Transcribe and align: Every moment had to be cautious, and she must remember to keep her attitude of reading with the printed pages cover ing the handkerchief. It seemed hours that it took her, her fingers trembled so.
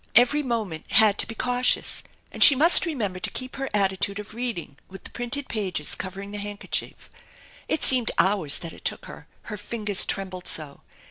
Every 0.15 0.41
moment 0.41 0.91
had 0.93 1.19
to 1.19 1.27
be 1.27 1.35
cautious, 1.35 2.01
and 2.31 2.43
she 2.43 2.55
must 2.55 2.87
remember 2.87 3.19
to 3.19 3.29
keep 3.29 3.57
her 3.57 3.69
attitude 3.71 4.17
of 4.17 4.33
reading 4.33 4.77
with 4.87 5.03
the 5.03 5.11
printed 5.11 5.47
pages 5.47 5.93
cover 5.93 6.21
ing 6.21 6.31
the 6.31 6.39
handkerchief. 6.39 7.11
It 7.67 7.83
seemed 7.83 8.09
hours 8.17 8.57
that 8.57 8.73
it 8.73 8.83
took 8.83 9.05
her, 9.05 9.27
her 9.43 9.57
fingers 9.57 10.03
trembled 10.03 10.47
so. 10.47 10.81